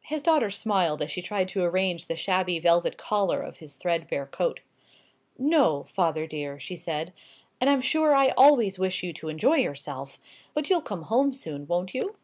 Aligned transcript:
His 0.00 0.20
daughter 0.20 0.50
smiled 0.50 1.00
as 1.00 1.12
she 1.12 1.22
tried 1.22 1.46
to 1.50 1.62
arrange 1.62 2.08
the 2.08 2.16
shabby 2.16 2.58
velvet 2.58 2.96
collar 2.98 3.40
of 3.40 3.58
his 3.58 3.76
threadbare 3.76 4.26
coat. 4.26 4.58
"No, 5.38 5.84
father 5.84 6.26
dear," 6.26 6.58
she 6.58 6.74
said; 6.74 7.12
"and 7.60 7.70
I'm 7.70 7.80
sure 7.80 8.16
I 8.16 8.30
always 8.30 8.80
wish 8.80 9.04
you 9.04 9.12
to 9.12 9.28
enjoy 9.28 9.58
yourself. 9.58 10.18
But 10.54 10.70
you'll 10.70 10.82
come 10.82 11.02
home 11.02 11.32
soon, 11.32 11.68
won't 11.68 11.94
you?" 11.94 12.16